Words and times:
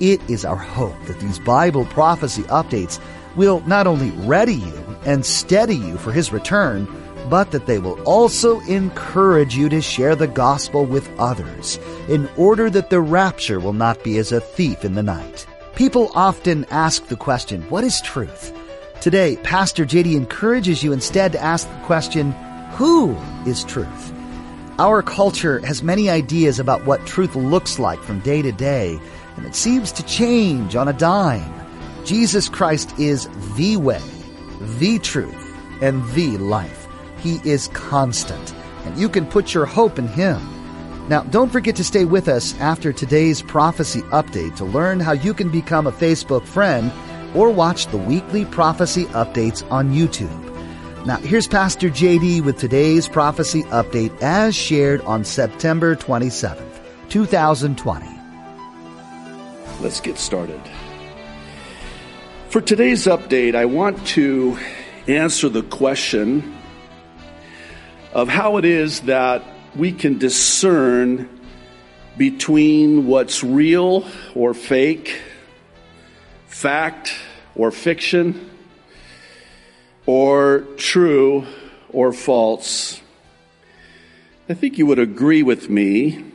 It 0.00 0.22
is 0.30 0.46
our 0.46 0.56
hope 0.56 0.96
that 1.04 1.20
these 1.20 1.38
Bible 1.38 1.84
prophecy 1.84 2.42
updates 2.44 2.98
will 3.36 3.60
not 3.66 3.86
only 3.86 4.10
ready 4.26 4.54
you 4.54 4.96
and 5.04 5.26
steady 5.26 5.76
you 5.76 5.98
for 5.98 6.10
His 6.10 6.32
return, 6.32 6.88
but 7.28 7.50
that 7.50 7.66
they 7.66 7.78
will 7.78 8.00
also 8.04 8.60
encourage 8.60 9.54
you 9.54 9.68
to 9.68 9.82
share 9.82 10.16
the 10.16 10.26
gospel 10.26 10.86
with 10.86 11.10
others 11.18 11.78
in 12.08 12.30
order 12.38 12.70
that 12.70 12.88
the 12.88 13.00
rapture 13.00 13.60
will 13.60 13.74
not 13.74 14.02
be 14.02 14.16
as 14.16 14.32
a 14.32 14.40
thief 14.40 14.86
in 14.86 14.94
the 14.94 15.02
night. 15.02 15.46
People 15.74 16.10
often 16.14 16.64
ask 16.70 17.06
the 17.06 17.16
question, 17.16 17.60
what 17.68 17.84
is 17.84 18.00
truth? 18.00 18.56
Today, 19.02 19.36
Pastor 19.42 19.84
JD 19.84 20.16
encourages 20.16 20.82
you 20.82 20.94
instead 20.94 21.32
to 21.32 21.42
ask 21.42 21.68
the 21.68 21.84
question, 21.84 22.32
who 22.72 23.14
is 23.46 23.64
truth? 23.64 24.14
Our 24.78 25.02
culture 25.02 25.58
has 25.66 25.82
many 25.82 26.08
ideas 26.08 26.58
about 26.58 26.86
what 26.86 27.06
truth 27.06 27.36
looks 27.36 27.78
like 27.78 27.98
from 28.00 28.20
day 28.20 28.40
to 28.40 28.50
day, 28.50 28.98
and 29.40 29.48
it 29.48 29.54
seems 29.54 29.90
to 29.90 30.02
change 30.02 30.76
on 30.76 30.86
a 30.88 30.92
dime. 30.92 31.54
Jesus 32.04 32.46
Christ 32.46 32.92
is 32.98 33.26
the 33.56 33.78
way, 33.78 34.02
the 34.78 34.98
truth, 34.98 35.56
and 35.80 36.06
the 36.10 36.36
life. 36.36 36.86
He 37.20 37.40
is 37.42 37.68
constant, 37.68 38.54
and 38.84 38.98
you 38.98 39.08
can 39.08 39.24
put 39.24 39.54
your 39.54 39.64
hope 39.64 39.98
in 39.98 40.08
Him. 40.08 40.38
Now, 41.08 41.22
don't 41.22 41.50
forget 41.50 41.74
to 41.76 41.84
stay 41.84 42.04
with 42.04 42.28
us 42.28 42.54
after 42.60 42.92
today's 42.92 43.40
prophecy 43.40 44.02
update 44.12 44.56
to 44.56 44.66
learn 44.66 45.00
how 45.00 45.12
you 45.12 45.32
can 45.32 45.48
become 45.48 45.86
a 45.86 45.92
Facebook 45.92 46.44
friend 46.44 46.92
or 47.34 47.48
watch 47.48 47.86
the 47.86 47.96
weekly 47.96 48.44
prophecy 48.44 49.06
updates 49.06 49.66
on 49.72 49.94
YouTube. 49.94 51.06
Now, 51.06 51.16
here's 51.16 51.48
Pastor 51.48 51.88
JD 51.88 52.44
with 52.44 52.58
today's 52.58 53.08
prophecy 53.08 53.62
update 53.64 54.20
as 54.20 54.54
shared 54.54 55.00
on 55.02 55.24
September 55.24 55.96
27th, 55.96 56.78
2020. 57.08 58.19
Let's 59.80 60.00
get 60.02 60.18
started. 60.18 60.60
For 62.50 62.60
today's 62.60 63.06
update, 63.06 63.54
I 63.54 63.64
want 63.64 64.06
to 64.08 64.58
answer 65.08 65.48
the 65.48 65.62
question 65.62 66.54
of 68.12 68.28
how 68.28 68.58
it 68.58 68.66
is 68.66 69.00
that 69.02 69.42
we 69.74 69.92
can 69.92 70.18
discern 70.18 71.30
between 72.18 73.06
what's 73.06 73.42
real 73.42 74.06
or 74.34 74.52
fake, 74.52 75.18
fact 76.46 77.14
or 77.54 77.70
fiction, 77.70 78.50
or 80.04 80.66
true 80.76 81.46
or 81.88 82.12
false. 82.12 83.00
I 84.46 84.52
think 84.52 84.76
you 84.76 84.84
would 84.84 84.98
agree 84.98 85.42
with 85.42 85.70
me 85.70 86.29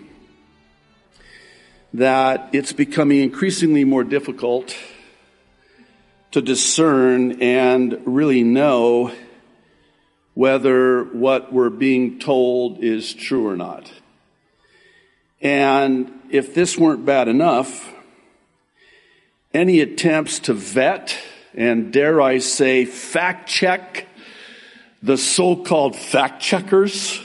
that 1.97 2.49
it's 2.51 2.73
becoming 2.73 3.21
increasingly 3.21 3.85
more 3.85 4.03
difficult 4.03 4.75
to 6.31 6.41
discern 6.41 7.41
and 7.41 8.01
really 8.05 8.43
know 8.43 9.11
whether 10.33 11.05
what 11.05 11.53
we're 11.53 11.69
being 11.69 12.19
told 12.19 12.83
is 12.83 13.13
true 13.13 13.47
or 13.47 13.55
not. 13.55 13.91
And 15.41 16.11
if 16.29 16.53
this 16.53 16.77
weren't 16.77 17.05
bad 17.05 17.29
enough, 17.29 17.93
any 19.53 19.79
attempts 19.79 20.39
to 20.39 20.53
vet 20.53 21.17
and 21.53 21.93
dare 21.93 22.19
I 22.19 22.39
say 22.39 22.83
fact 22.83 23.47
check 23.47 24.07
the 25.01 25.17
so-called 25.17 25.95
fact 25.95 26.41
checkers 26.41 27.21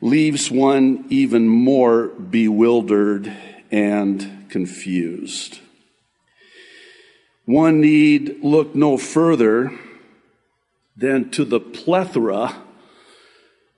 leaves 0.00 0.50
one 0.50 1.04
even 1.10 1.48
more 1.48 2.08
bewildered 2.08 3.32
and 3.70 4.46
confused. 4.48 5.60
One 7.44 7.80
need 7.80 8.42
look 8.42 8.74
no 8.74 8.96
further 8.96 9.78
than 10.96 11.30
to 11.30 11.44
the 11.44 11.60
plethora 11.60 12.62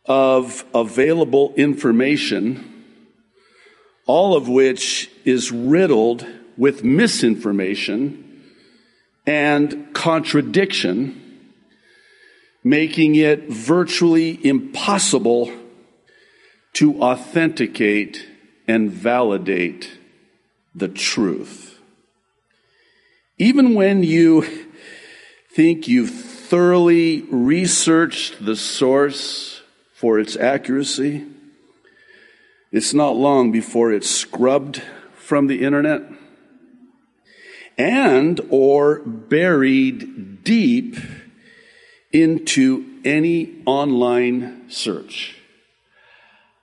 of 0.07 0.65
available 0.75 1.55
information, 1.57 2.85
all 4.07 4.37
of 4.37 4.49
which 4.49 5.11
is 5.25 5.53
riddled 5.53 6.27
with 6.57 6.85
misinformation 6.85 8.43
and 9.27 9.95
contradiction, 9.95 11.19
making 12.65 13.15
it 13.15 13.49
virtually 13.49 14.45
impossible 14.45 15.53
to 16.75 17.01
authenticate 17.03 18.27
and 18.67 18.91
validate 18.91 19.99
the 20.75 20.89
truth. 20.89 21.79
Even 23.39 23.75
when 23.75 24.03
you 24.03 24.47
think 25.55 25.89
you've 25.89 26.11
thoroughly 26.11 27.23
researched 27.31 28.45
the 28.45 28.57
source 28.57 29.63
for 29.95 30.19
its 30.19 30.37
accuracy, 30.37 31.27
it's 32.71 32.95
not 32.95 33.17
long 33.17 33.53
before 33.53 33.93
it's 33.93 34.11
scrubbed 34.11 34.83
from 35.15 35.47
the 35.47 35.63
internet 35.63 36.03
and 37.77 38.41
or 38.51 39.01
buried 39.01 40.45
deep 40.45 40.97
into 42.13 43.01
any 43.05 43.63
online 43.67 44.69
search. 44.69 45.42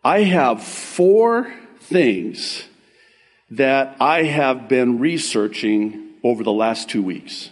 I 0.10 0.24
have 0.24 0.64
four 0.64 1.54
things 1.82 2.64
that 3.52 3.96
I 4.00 4.24
have 4.24 4.68
been 4.68 4.98
researching 4.98 6.16
over 6.24 6.44
the 6.44 6.52
last 6.52 6.90
two 6.90 7.04
weeks. 7.04 7.52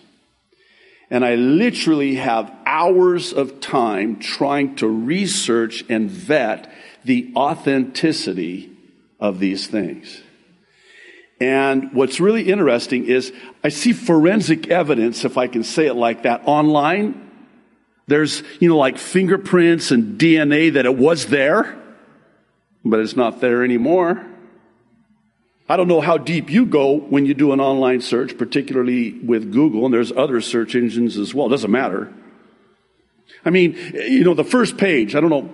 And 1.12 1.24
I 1.24 1.36
literally 1.36 2.16
have 2.16 2.52
hours 2.66 3.32
of 3.32 3.60
time 3.60 4.18
trying 4.18 4.76
to 4.78 4.88
research 4.88 5.86
and 5.88 6.10
vet 6.10 6.74
the 7.06 7.32
authenticity 7.36 8.72
of 9.20 9.38
these 9.38 9.68
things. 9.68 10.20
And 11.40 11.94
what's 11.94 12.20
really 12.20 12.50
interesting 12.50 13.06
is 13.06 13.32
I 13.64 13.70
see 13.70 13.94
forensic 13.94 14.70
evidence, 14.70 15.26
if 15.26 15.38
I 15.38 15.46
can 15.46 15.64
say 15.64 15.86
it 15.86 15.94
like 15.94 16.24
that, 16.24 16.42
online. 16.46 17.30
There's, 18.08 18.42
you 18.60 18.70
know, 18.70 18.78
like 18.78 18.98
fingerprints 18.98 19.92
and 19.92 20.20
DNA 20.20 20.74
that 20.74 20.88
it 20.88 20.98
was 20.98 21.28
there, 21.28 21.78
but 22.90 23.00
it's 23.00 23.16
not 23.16 23.42
there 23.42 23.64
anymore. 23.64 24.26
I 25.70 25.76
don't 25.76 25.88
know 25.88 26.02
how 26.02 26.18
deep 26.18 26.50
you 26.50 26.66
go 26.66 26.98
when 26.98 27.26
you 27.26 27.34
do 27.34 27.52
an 27.52 27.60
online 27.60 28.00
search, 28.02 28.38
particularly 28.38 29.20
with 29.20 29.52
Google, 29.52 29.86
and 29.86 29.94
there's 29.94 30.12
other 30.12 30.40
search 30.40 30.76
engines 30.76 31.18
as 31.18 31.34
well. 31.34 31.48
It 31.48 31.50
doesn't 31.50 31.72
matter. 31.72 32.14
I 33.44 33.50
mean, 33.50 33.76
you 33.94 34.24
know, 34.24 34.34
the 34.34 34.46
first 34.46 34.78
page, 34.78 35.14
I 35.14 35.20
don't 35.20 35.30
know, 35.30 35.50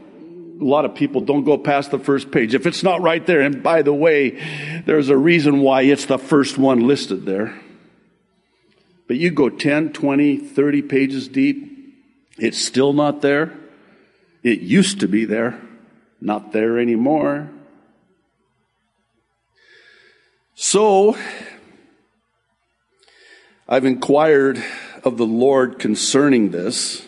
a 0.61 0.63
lot 0.63 0.85
of 0.85 0.93
people 0.93 1.21
don't 1.21 1.43
go 1.43 1.57
past 1.57 1.89
the 1.91 1.99
first 1.99 2.31
page. 2.31 2.53
If 2.53 2.67
it's 2.67 2.83
not 2.83 3.01
right 3.01 3.25
there, 3.25 3.41
and 3.41 3.63
by 3.63 3.81
the 3.81 3.93
way, 3.93 4.39
there's 4.85 5.09
a 5.09 5.17
reason 5.17 5.59
why 5.61 5.81
it's 5.81 6.05
the 6.05 6.19
first 6.19 6.57
one 6.57 6.87
listed 6.87 7.25
there. 7.25 7.59
But 9.07 9.17
you 9.17 9.31
go 9.31 9.49
10, 9.49 9.93
20, 9.93 10.37
30 10.37 10.81
pages 10.83 11.27
deep, 11.27 11.71
it's 12.37 12.57
still 12.57 12.93
not 12.93 13.21
there. 13.21 13.53
It 14.43 14.59
used 14.59 14.99
to 14.99 15.07
be 15.07 15.25
there, 15.25 15.59
not 16.23 16.53
there 16.53 16.79
anymore. 16.79 17.49
So, 20.55 21.17
I've 23.67 23.83
inquired 23.83 24.63
of 25.03 25.17
the 25.17 25.25
Lord 25.25 25.79
concerning 25.79 26.51
this, 26.51 27.05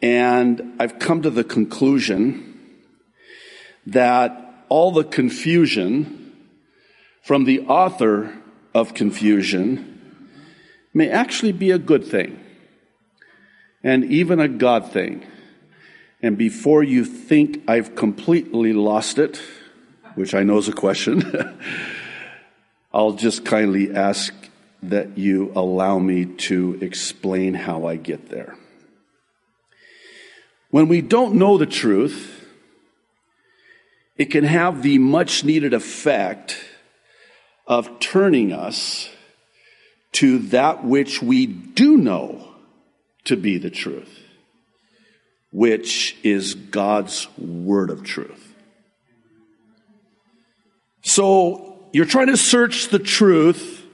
and 0.00 0.74
I've 0.80 0.98
come 0.98 1.22
to 1.22 1.30
the 1.30 1.44
conclusion 1.44 2.80
that 3.86 4.64
all 4.68 4.90
the 4.90 5.04
confusion 5.04 6.32
from 7.22 7.44
the 7.44 7.60
author 7.60 8.36
of 8.74 8.94
confusion 8.94 10.28
may 10.92 11.08
actually 11.08 11.52
be 11.52 11.70
a 11.70 11.78
good 11.78 12.04
thing 12.04 12.40
and 13.84 14.04
even 14.06 14.40
a 14.40 14.48
God 14.48 14.90
thing. 14.90 15.24
And 16.22 16.38
before 16.38 16.84
you 16.84 17.04
think 17.04 17.64
I've 17.66 17.96
completely 17.96 18.72
lost 18.72 19.18
it, 19.18 19.40
which 20.14 20.34
I 20.34 20.44
know 20.44 20.58
is 20.58 20.68
a 20.68 20.72
question, 20.72 21.58
I'll 22.94 23.12
just 23.12 23.44
kindly 23.44 23.94
ask 23.94 24.32
that 24.82 25.18
you 25.18 25.52
allow 25.56 25.98
me 25.98 26.26
to 26.26 26.78
explain 26.80 27.54
how 27.54 27.86
I 27.86 27.96
get 27.96 28.28
there. 28.28 28.56
When 30.70 30.88
we 30.88 31.00
don't 31.00 31.34
know 31.34 31.58
the 31.58 31.66
truth, 31.66 32.46
it 34.16 34.26
can 34.26 34.44
have 34.44 34.82
the 34.82 34.98
much 34.98 35.44
needed 35.44 35.74
effect 35.74 36.56
of 37.66 37.98
turning 38.00 38.52
us 38.52 39.10
to 40.12 40.38
that 40.38 40.84
which 40.84 41.22
we 41.22 41.46
do 41.46 41.96
know 41.96 42.48
to 43.24 43.36
be 43.36 43.58
the 43.58 43.70
truth, 43.70 44.21
which 45.52 46.16
is 46.22 46.54
God's 46.54 47.28
word 47.38 47.90
of 47.90 48.02
truth. 48.02 48.54
So 51.02 51.86
you're 51.92 52.06
trying 52.06 52.28
to 52.28 52.36
search 52.36 52.88
the 52.88 52.98
truth 52.98 53.84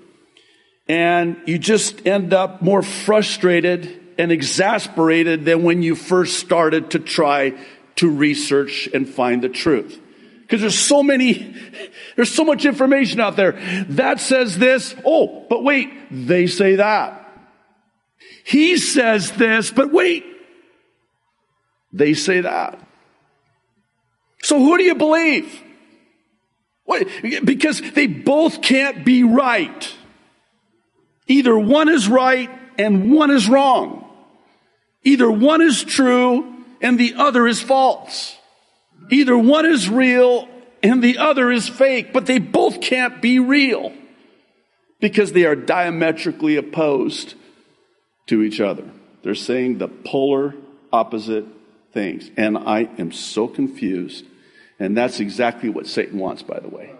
and 0.86 1.36
you 1.46 1.58
just 1.58 2.06
end 2.06 2.32
up 2.32 2.62
more 2.62 2.82
frustrated 2.82 4.00
and 4.18 4.32
exasperated 4.32 5.44
than 5.44 5.62
when 5.62 5.82
you 5.82 5.94
first 5.94 6.38
started 6.38 6.92
to 6.92 6.98
try 6.98 7.54
to 7.96 8.10
research 8.10 8.88
and 8.94 9.08
find 9.08 9.42
the 9.42 9.48
truth. 9.48 10.00
Because 10.42 10.60
there's 10.60 10.78
so 10.78 11.02
many, 11.02 11.54
there's 12.16 12.32
so 12.32 12.44
much 12.44 12.64
information 12.64 13.20
out 13.20 13.36
there. 13.36 13.52
That 13.90 14.20
says 14.20 14.56
this. 14.56 14.94
Oh, 15.04 15.46
but 15.50 15.62
wait, 15.62 15.90
they 16.10 16.46
say 16.46 16.76
that. 16.76 17.24
He 18.44 18.78
says 18.78 19.30
this, 19.32 19.70
but 19.70 19.92
wait, 19.92 20.24
they 21.98 22.14
say 22.14 22.40
that. 22.40 22.78
So 24.42 24.58
who 24.58 24.78
do 24.78 24.84
you 24.84 24.94
believe? 24.94 25.62
What? 26.84 27.06
Because 27.44 27.80
they 27.92 28.06
both 28.06 28.62
can't 28.62 29.04
be 29.04 29.24
right. 29.24 29.94
Either 31.26 31.58
one 31.58 31.88
is 31.88 32.08
right 32.08 32.48
and 32.78 33.12
one 33.12 33.30
is 33.30 33.48
wrong. 33.48 34.08
Either 35.04 35.30
one 35.30 35.60
is 35.60 35.84
true 35.84 36.64
and 36.80 36.98
the 36.98 37.14
other 37.16 37.46
is 37.46 37.60
false. 37.60 38.36
Either 39.10 39.36
one 39.36 39.66
is 39.66 39.88
real 39.88 40.48
and 40.82 41.02
the 41.02 41.18
other 41.18 41.50
is 41.50 41.68
fake, 41.68 42.12
but 42.12 42.26
they 42.26 42.38
both 42.38 42.80
can't 42.80 43.20
be 43.20 43.38
real 43.38 43.92
because 45.00 45.32
they 45.32 45.44
are 45.44 45.56
diametrically 45.56 46.56
opposed 46.56 47.34
to 48.26 48.42
each 48.42 48.60
other. 48.60 48.88
They're 49.22 49.34
saying 49.34 49.78
the 49.78 49.88
polar 49.88 50.54
opposite 50.92 51.44
things. 51.92 52.30
And 52.36 52.56
I 52.56 52.88
am 52.98 53.12
so 53.12 53.48
confused. 53.48 54.24
And 54.78 54.96
that's 54.96 55.20
exactly 55.20 55.68
what 55.68 55.86
Satan 55.86 56.18
wants, 56.18 56.42
by 56.42 56.60
the 56.60 56.68
way, 56.68 56.92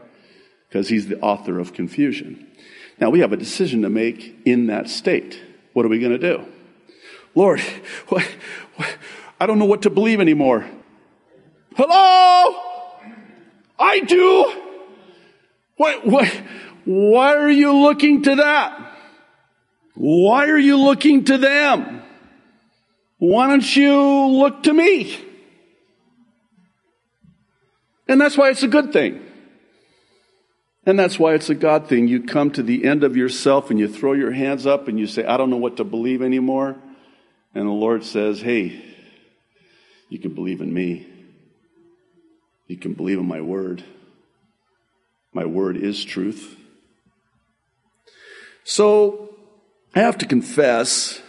because 0.69 0.89
he's 0.89 1.07
the 1.07 1.21
author 1.21 1.59
of 1.59 1.73
confusion. 1.73 2.47
Now 3.01 3.11
we 3.11 3.21
have 3.21 3.33
a 3.33 3.37
decision 3.37 3.83
to 3.83 3.89
make 3.89 4.37
in 4.45 4.67
that 4.67 4.89
state. 4.89 5.41
What 5.73 5.87
are 5.87 5.89
we 5.89 6.01
going 6.01 6.19
to 6.19 6.19
do? 6.19 6.45
Lord, 7.35 7.61
what, 8.09 8.25
what, 8.77 8.97
I 9.41 9.47
don't 9.47 9.59
know 9.59 9.65
what 9.65 9.83
to 9.83 9.91
believe 9.91 10.21
anymore. 10.21 10.69
Hello? 11.77 12.61
I 13.79 14.01
do. 14.01 14.53
What, 15.77 16.05
what, 16.05 16.43
why 16.85 17.37
are 17.37 17.51
you 17.51 17.73
looking 17.73 18.23
to 18.23 18.37
that? 18.37 18.97
Why 19.95 20.49
are 20.49 20.59
you 20.59 20.77
looking 20.77 21.25
to 21.25 21.39
them? 21.39 22.03
Why 23.19 23.49
don't 23.49 23.77
you 23.77 24.01
look 24.01 24.63
to 24.65 24.73
me? 24.73 25.19
And 28.07 28.21
that's 28.21 28.39
why 28.39 28.49
it's 28.51 28.63
a 28.63 28.69
good 28.69 28.93
thing. 28.93 29.21
And 30.87 30.99
that's 30.99 31.19
why 31.19 31.35
it's 31.35 31.51
a 31.51 31.55
God 31.55 31.89
thing. 31.89 32.09
You 32.09 32.23
come 32.23 32.51
to 32.53 32.63
the 32.63 32.85
end 32.85 33.05
of 33.05 33.17
yourself 33.17 33.71
and 33.71 33.79
you 33.79 33.89
throw 33.89 34.15
your 34.15 34.33
hands 34.33 34.67
up 34.67 34.89
and 34.89 34.99
you 34.99 35.07
say, 35.07 35.25
I 35.27 35.37
don't 35.37 35.51
know 35.51 35.59
what 35.59 35.77
to 35.77 35.85
believe 35.85 36.23
anymore. 36.23 36.77
And 37.55 37.67
the 37.67 37.73
Lord 37.73 38.05
says, 38.05 38.41
Hey, 38.41 38.83
you 40.09 40.19
can 40.19 40.35
believe 40.35 40.63
in 40.63 40.73
me. 40.73 41.07
You 42.69 42.79
can 42.79 42.95
believe 42.95 43.19
in 43.19 43.27
my 43.27 43.43
word. 43.43 43.85
My 45.33 45.45
word 45.45 45.77
is 45.77 46.05
truth. 46.05 46.57
So 48.65 49.35
I 49.95 50.01
have 50.01 50.19
to 50.19 50.27
confess 50.27 51.21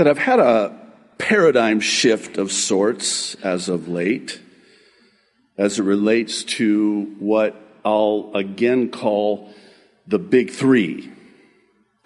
that 0.00 0.08
I've 0.08 0.16
had 0.16 0.40
a 0.40 0.74
paradigm 1.18 1.78
shift 1.78 2.38
of 2.38 2.50
sorts 2.50 3.34
as 3.44 3.68
of 3.68 3.86
late, 3.86 4.40
as 5.58 5.78
it 5.78 5.82
relates 5.82 6.42
to 6.42 7.14
what 7.18 7.54
I'll 7.84 8.30
again 8.34 8.88
call 8.88 9.52
the 10.06 10.18
big 10.18 10.52
three 10.52 11.12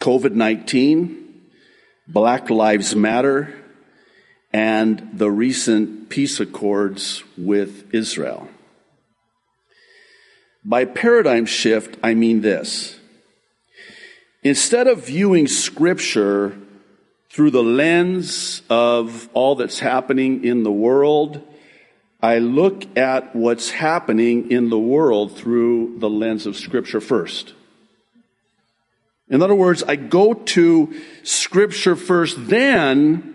COVID 0.00 0.32
19, 0.32 1.42
Black 2.08 2.50
Lives 2.50 2.96
Matter, 2.96 3.54
and 4.52 5.10
the 5.12 5.30
recent 5.30 6.08
peace 6.08 6.40
accords 6.40 7.22
with 7.38 7.94
Israel. 7.94 8.48
By 10.64 10.84
paradigm 10.84 11.46
shift, 11.46 11.96
I 12.02 12.14
mean 12.14 12.40
this. 12.40 12.98
Instead 14.42 14.88
of 14.88 15.06
viewing 15.06 15.46
scripture 15.46 16.58
through 17.34 17.50
the 17.50 17.64
lens 17.64 18.62
of 18.70 19.28
all 19.34 19.56
that's 19.56 19.80
happening 19.80 20.44
in 20.44 20.62
the 20.62 20.70
world, 20.70 21.42
I 22.22 22.38
look 22.38 22.96
at 22.96 23.34
what's 23.34 23.70
happening 23.70 24.52
in 24.52 24.70
the 24.70 24.78
world 24.78 25.36
through 25.36 25.98
the 25.98 26.08
lens 26.08 26.46
of 26.46 26.56
scripture 26.56 27.00
first. 27.00 27.52
In 29.28 29.42
other 29.42 29.54
words, 29.54 29.82
I 29.82 29.96
go 29.96 30.34
to 30.34 30.94
scripture 31.24 31.96
first, 31.96 32.36
then 32.48 33.34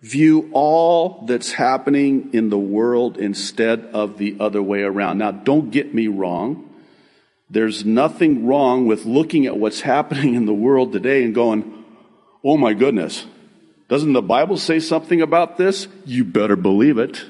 view 0.00 0.48
all 0.54 1.26
that's 1.26 1.52
happening 1.52 2.30
in 2.32 2.48
the 2.48 2.58
world 2.58 3.18
instead 3.18 3.80
of 3.92 4.16
the 4.16 4.38
other 4.40 4.62
way 4.62 4.80
around. 4.84 5.18
Now, 5.18 5.32
don't 5.32 5.70
get 5.70 5.92
me 5.92 6.08
wrong. 6.08 6.70
There's 7.50 7.84
nothing 7.84 8.46
wrong 8.46 8.86
with 8.86 9.04
looking 9.04 9.44
at 9.44 9.58
what's 9.58 9.80
happening 9.92 10.34
in 10.34 10.46
the 10.46 10.54
world 10.54 10.92
today 10.94 11.24
and 11.24 11.34
going, 11.34 11.84
oh 12.42 12.56
my 12.56 12.72
goodness, 12.72 13.26
doesn't 13.88 14.12
the 14.12 14.22
Bible 14.22 14.56
say 14.56 14.80
something 14.80 15.20
about 15.20 15.56
this? 15.56 15.88
You 16.06 16.24
better 16.24 16.56
believe 16.56 16.98
it. 16.98 17.24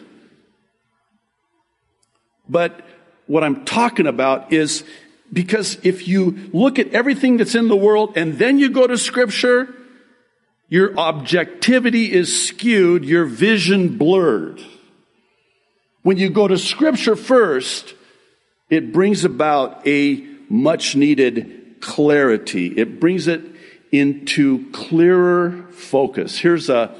But 2.48 2.80
what 3.26 3.42
I'm 3.42 3.64
talking 3.64 4.06
about 4.06 4.52
is 4.52 4.84
because 5.32 5.78
if 5.82 6.06
you 6.06 6.50
look 6.52 6.78
at 6.78 6.92
everything 6.92 7.38
that's 7.38 7.54
in 7.54 7.68
the 7.68 7.76
world 7.76 8.16
and 8.16 8.38
then 8.38 8.58
you 8.58 8.70
go 8.70 8.86
to 8.86 8.96
scripture, 8.96 9.74
your 10.68 10.96
objectivity 10.98 12.12
is 12.12 12.48
skewed, 12.48 13.04
your 13.04 13.24
vision 13.24 13.96
blurred. 13.96 14.60
When 16.02 16.18
you 16.18 16.30
go 16.30 16.46
to 16.46 16.58
scripture 16.58 17.16
first, 17.16 17.94
it 18.70 18.92
brings 18.92 19.24
about 19.24 19.86
a 19.86 20.24
much 20.48 20.94
needed 20.94 21.76
clarity. 21.80 22.68
It 22.68 23.00
brings 23.00 23.26
it 23.26 23.53
into 23.94 24.68
clearer 24.72 25.66
focus. 25.70 26.36
Here's 26.38 26.68
a, 26.68 26.92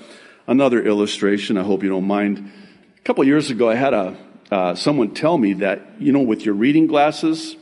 another 0.46 0.80
illustration. 0.80 1.58
I 1.58 1.64
hope 1.64 1.82
you 1.82 1.88
don't 1.88 2.06
mind. 2.06 2.52
A 2.96 3.00
couple 3.02 3.24
years 3.24 3.50
ago, 3.50 3.68
I 3.68 3.74
had 3.74 3.92
a, 3.92 4.16
uh, 4.52 4.74
someone 4.76 5.12
tell 5.12 5.36
me 5.36 5.54
that, 5.54 5.80
you 5.98 6.12
know, 6.12 6.20
with 6.20 6.44
your 6.44 6.54
reading 6.54 6.86
glasses, 6.86 7.56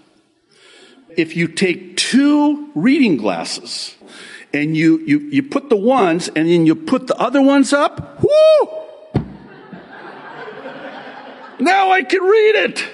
if 1.17 1.35
you 1.35 1.49
take 1.49 1.97
two 1.97 2.71
reading 2.75 3.17
glasses 3.17 3.97
and 4.53 4.77
you, 4.77 4.99
you, 5.07 5.19
you 5.21 5.43
put 5.43 5.71
the 5.71 5.77
ones 5.77 6.29
and 6.29 6.47
then 6.47 6.67
you 6.67 6.75
put 6.75 7.07
the 7.07 7.17
other 7.17 7.41
ones 7.41 7.73
up. 7.73 8.23
Whoo! 8.23 8.69
now 11.59 11.91
I 11.91 12.03
can 12.03 12.23
read 12.23 12.55
it. 12.57 12.85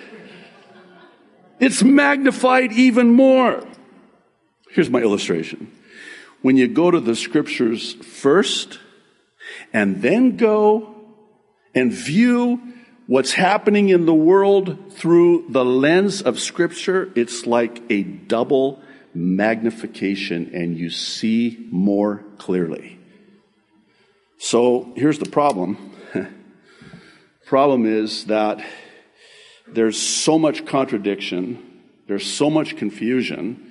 It's 1.59 1.83
magnified 1.83 2.71
even 2.73 3.11
more. 3.11 3.65
Here's 4.71 4.89
my 4.89 5.01
illustration. 5.01 5.73
When 6.43 6.57
you 6.57 6.69
go 6.69 6.91
to 6.91 7.01
the 7.01 7.17
scriptures 7.17 7.95
first 7.95 8.79
and 9.73 10.03
then 10.03 10.37
go 10.37 10.95
and 11.75 11.93
view 11.93 12.61
what's 13.07 13.33
happening 13.33 13.89
in 13.89 14.07
the 14.07 14.15
world 14.15 14.93
through 14.93 15.47
the 15.49 15.65
lens 15.65 16.23
of 16.23 16.39
scripture, 16.39 17.11
it's 17.15 17.47
like 17.47 17.83
a 17.91 18.03
double 18.03 18.81
magnification 19.15 20.51
and 20.55 20.77
you 20.77 20.91
see 20.91 21.67
more 21.71 22.25
clearly. 22.39 22.99
So 24.39 24.93
here's 24.95 25.19
the 25.19 25.29
problem. 25.29 25.93
problem 27.47 27.87
is 27.87 28.27
that 28.27 28.65
there's 29.67 30.01
so 30.01 30.39
much 30.39 30.65
contradiction, 30.65 31.83
there's 32.07 32.27
so 32.27 32.49
much 32.49 32.77
confusion, 32.77 33.68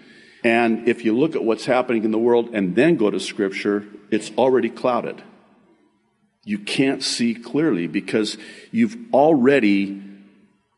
and 0.48 0.88
if 0.88 1.04
you 1.04 1.14
look 1.14 1.36
at 1.36 1.44
what's 1.44 1.66
happening 1.66 2.06
in 2.06 2.12
the 2.12 2.18
world 2.18 2.52
and 2.54 2.74
then 2.74 2.96
go 2.96 3.12
to 3.12 3.20
scripture, 3.20 3.86
it's 4.10 4.32
already 4.38 4.70
clouded. 4.70 5.22
You 6.46 6.58
can't 6.58 7.04
see 7.04 7.36
clearly 7.36 7.88
because 7.88 8.38
you've 8.72 8.96
already 9.14 10.02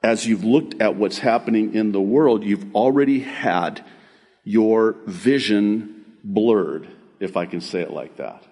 as 0.02 0.26
you've 0.26 0.44
looked 0.44 0.82
at 0.82 0.96
what's 0.96 1.20
happening 1.20 1.76
in 1.76 1.92
the 1.92 2.02
world, 2.02 2.44
you've 2.44 2.74
already 2.74 3.20
had 3.20 3.86
your 4.44 4.96
vision 5.06 6.04
blurred, 6.24 6.88
if 7.20 7.38
I 7.38 7.46
can 7.46 7.62
say 7.62 7.82
it 7.82 7.92
like 7.92 8.16
that. 8.18 8.44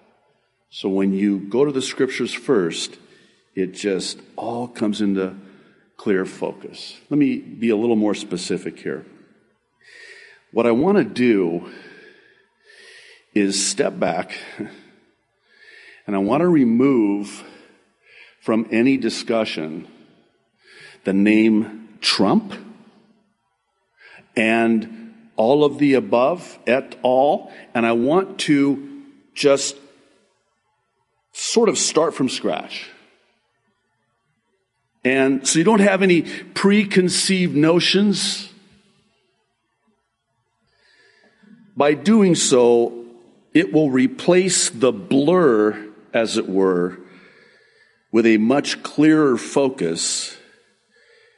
So 0.70 0.88
when 0.88 1.12
you 1.12 1.40
go 1.40 1.64
to 1.64 1.72
the 1.72 1.82
scriptures 1.82 2.32
first, 2.32 2.96
it 3.56 3.72
just 3.72 4.20
all 4.36 4.68
comes 4.68 5.00
into 5.00 5.34
clear 5.96 6.24
focus. 6.24 6.96
Let 7.10 7.18
me 7.18 7.38
be 7.38 7.70
a 7.70 7.76
little 7.76 7.96
more 7.96 8.14
specific 8.14 8.78
here. 8.78 9.04
What 10.52 10.66
I 10.66 10.70
want 10.70 10.98
to 10.98 11.04
do 11.04 11.70
is 13.34 13.68
step 13.68 13.98
back 13.98 14.38
and 16.06 16.16
I 16.16 16.18
want 16.18 16.40
to 16.40 16.48
remove 16.48 17.44
from 18.40 18.66
any 18.70 18.96
discussion 18.96 19.86
the 21.04 21.12
name 21.12 21.98
Trump 22.00 22.54
and 24.34 25.14
all 25.36 25.64
of 25.64 25.78
the 25.78 25.94
above 25.94 26.58
et 26.66 26.96
al. 27.04 27.52
And 27.74 27.84
I 27.84 27.92
want 27.92 28.38
to 28.40 29.02
just 29.34 29.76
sort 31.32 31.68
of 31.68 31.76
start 31.76 32.14
from 32.14 32.28
scratch. 32.28 32.88
And 35.04 35.46
so 35.46 35.58
you 35.58 35.64
don't 35.64 35.80
have 35.80 36.02
any 36.02 36.22
preconceived 36.22 37.54
notions. 37.54 38.47
By 41.78 41.94
doing 41.94 42.34
so, 42.34 43.04
it 43.54 43.72
will 43.72 43.88
replace 43.88 44.68
the 44.68 44.90
blur, 44.90 45.92
as 46.12 46.36
it 46.36 46.48
were, 46.48 46.98
with 48.10 48.26
a 48.26 48.36
much 48.38 48.82
clearer 48.82 49.36
focus 49.36 50.36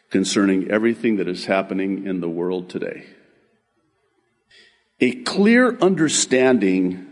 concerning 0.09 0.70
everything 0.70 1.16
that 1.16 1.28
is 1.28 1.44
happening 1.44 2.06
in 2.06 2.20
the 2.20 2.28
world 2.28 2.70
today. 2.70 3.04
A 4.99 5.12
clear 5.25 5.76
understanding 5.76 7.06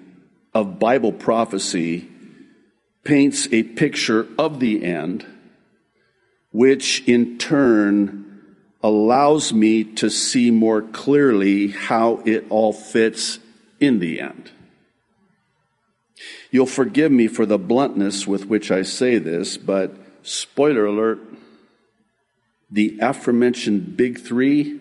of 0.54 0.78
Bible 0.78 1.12
prophecy 1.12 2.08
paints 3.04 3.46
a 3.52 3.62
picture 3.62 4.26
of 4.38 4.58
the 4.58 4.82
end, 4.82 5.26
which 6.50 7.06
in 7.06 7.36
turn 7.36 8.27
allows 8.82 9.52
me 9.52 9.82
to 9.82 10.08
see 10.08 10.50
more 10.50 10.82
clearly 10.82 11.68
how 11.68 12.22
it 12.24 12.46
all 12.48 12.72
fits 12.72 13.38
in 13.80 13.98
the 13.98 14.20
end. 14.20 14.50
You'll 16.50 16.66
forgive 16.66 17.12
me 17.12 17.28
for 17.28 17.44
the 17.44 17.58
bluntness 17.58 18.26
with 18.26 18.46
which 18.46 18.70
I 18.70 18.82
say 18.82 19.18
this, 19.18 19.56
but 19.56 19.94
spoiler 20.22 20.86
alert, 20.86 21.20
the 22.70 22.98
aforementioned 23.00 23.96
big 23.96 24.20
three 24.20 24.80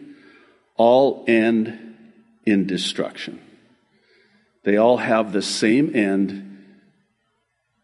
all 0.75 1.25
end 1.27 1.95
in 2.45 2.67
destruction. 2.67 3.41
They 4.63 4.77
all 4.77 4.97
have 4.97 5.31
the 5.31 5.41
same 5.41 5.95
end 5.95 6.65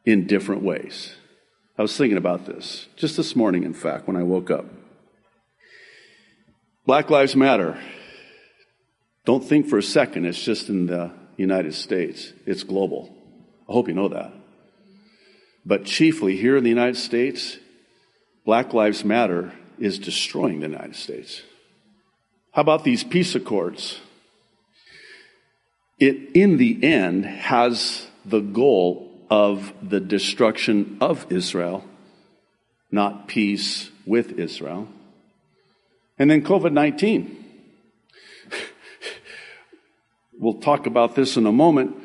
in 0.06 0.28
different 0.28 0.64
ways. 0.64 1.16
I 1.78 1.82
was 1.82 1.96
thinking 1.98 2.18
about 2.18 2.46
this 2.46 2.88
just 2.96 3.18
this 3.18 3.36
morning, 3.36 3.64
in 3.64 3.74
fact, 3.74 4.08
when 4.08 4.18
I 4.18 4.24
woke 4.24 4.52
up. 4.52 4.66
Black 6.86 7.10
Lives 7.10 7.34
Matter. 7.34 7.80
Don't 9.24 9.44
think 9.44 9.70
for 9.70 9.78
a 9.78 9.84
second 9.84 10.26
it's 10.26 10.44
just 10.44 10.68
in 10.68 10.88
the 10.88 11.14
United 11.38 11.74
States, 11.74 12.34
it's 12.46 12.64
global. 12.64 13.16
I 13.70 13.72
hope 13.72 13.88
you 13.88 13.94
know 13.94 14.10
that. 14.10 14.34
But 15.66 15.86
chiefly 15.86 16.36
here 16.36 16.58
in 16.58 16.64
the 16.66 16.70
United 16.70 16.98
States, 16.98 17.58
Black 18.46 18.74
Lives 18.74 19.06
Matter 19.06 19.54
is 19.80 19.98
destroying 19.98 20.60
the 20.60 20.68
United 20.68 20.98
States. 20.98 21.42
How 22.52 22.62
about 22.62 22.84
these 22.84 23.06
peace 23.06 23.34
accords? 23.34 24.02
It, 26.00 26.36
in 26.36 26.58
the 26.58 26.84
end, 26.84 27.26
has 27.26 28.08
the 28.26 28.42
goal 28.42 29.10
of 29.30 29.72
the 29.82 30.02
destruction 30.02 30.98
of 31.00 31.32
Israel, 31.32 31.86
not 32.92 33.30
peace 33.30 33.90
with 34.06 34.38
Israel. 34.38 34.90
And 36.18 36.30
then 36.30 36.44
COVID 36.44 36.72
19. 36.72 37.40
we'll 40.40 40.62
talk 40.62 40.86
about 40.88 41.16
this 41.16 41.38
in 41.38 41.46
a 41.46 41.52
moment 41.52 42.04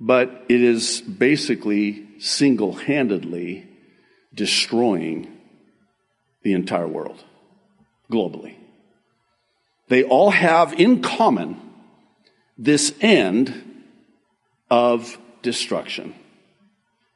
but 0.00 0.46
it 0.48 0.62
is 0.62 1.02
basically 1.02 2.08
single 2.18 2.72
handedly 2.72 3.68
destroying 4.32 5.36
the 6.42 6.54
entire 6.54 6.88
world 6.88 7.22
globally. 8.10 8.56
They 9.88 10.04
all 10.04 10.30
have 10.30 10.72
in 10.80 11.02
common 11.02 11.60
this 12.56 12.94
end 13.00 13.84
of 14.70 15.18
destruction. 15.42 16.14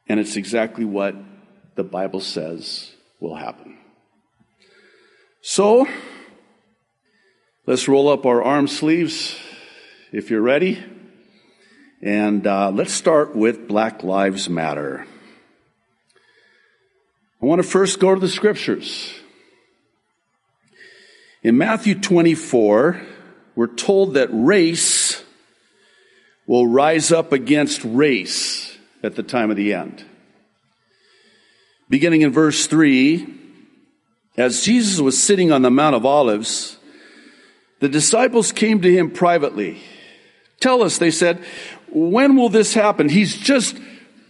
And 0.06 0.20
it's 0.20 0.36
exactly 0.36 0.84
what 0.84 1.14
the 1.76 1.84
Bible 1.84 2.20
says 2.20 2.92
will 3.20 3.36
happen. 3.36 3.78
So, 5.40 5.86
let's 7.66 7.88
roll 7.88 8.08
up 8.08 8.26
our 8.26 8.42
arm 8.42 8.68
sleeves 8.68 9.36
if 10.12 10.30
you're 10.30 10.42
ready. 10.42 10.82
And 12.02 12.46
uh, 12.46 12.70
let's 12.70 12.92
start 12.92 13.34
with 13.34 13.66
Black 13.66 14.02
Lives 14.02 14.50
Matter. 14.50 15.06
I 17.42 17.46
want 17.46 17.62
to 17.62 17.68
first 17.68 18.00
go 18.00 18.14
to 18.14 18.20
the 18.20 18.28
scriptures. 18.28 19.14
In 21.42 21.56
Matthew 21.56 21.98
24, 21.98 23.00
we're 23.54 23.66
told 23.66 24.14
that 24.14 24.28
race 24.30 25.22
will 26.46 26.66
rise 26.66 27.10
up 27.10 27.32
against 27.32 27.82
race 27.84 28.76
at 29.02 29.14
the 29.14 29.22
time 29.22 29.50
of 29.50 29.56
the 29.56 29.72
end. 29.72 30.04
Beginning 31.88 32.22
in 32.22 32.32
verse 32.32 32.66
3, 32.66 33.26
as 34.36 34.64
Jesus 34.64 35.00
was 35.00 35.22
sitting 35.22 35.52
on 35.52 35.62
the 35.62 35.70
Mount 35.70 35.94
of 35.94 36.04
Olives, 36.04 36.78
the 37.80 37.88
disciples 37.88 38.52
came 38.52 38.80
to 38.82 38.92
him 38.92 39.10
privately. 39.10 39.80
Tell 40.60 40.82
us, 40.82 40.98
they 40.98 41.10
said, 41.10 41.44
when 41.88 42.36
will 42.36 42.48
this 42.48 42.74
happen? 42.74 43.08
He's 43.08 43.36
just 43.36 43.76